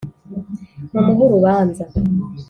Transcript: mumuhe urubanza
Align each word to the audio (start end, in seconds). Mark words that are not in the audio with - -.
mumuhe 0.91 1.21
urubanza 1.25 1.83